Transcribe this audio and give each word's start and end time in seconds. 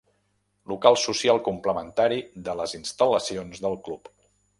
Local 0.69 0.95
social 1.01 1.41
complementari 1.47 2.17
de 2.47 2.57
les 2.61 2.73
instal·lacions 2.79 3.63
del 3.67 3.77
club. 3.89 4.11